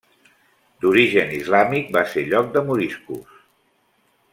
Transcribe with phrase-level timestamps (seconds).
[0.85, 3.41] D'origen islàmic, va ser lloc de moriscos.